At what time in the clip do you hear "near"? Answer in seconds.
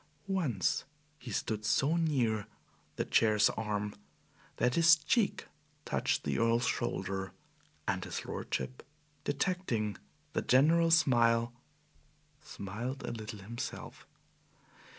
1.95-2.47